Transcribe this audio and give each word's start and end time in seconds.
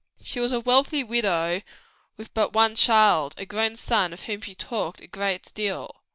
She 0.23 0.39
was 0.39 0.51
a 0.51 0.59
wealthy 0.59 1.03
widow 1.03 1.61
with 2.17 2.33
but 2.33 2.53
one 2.53 2.73
child, 2.73 3.35
a 3.37 3.45
grown 3.45 3.73
up 3.73 3.77
son, 3.77 4.13
of 4.13 4.23
whom 4.23 4.41
she 4.41 4.55
talked 4.55 4.99
a 4.99 5.05
great 5.05 5.53
deal. 5.53 6.01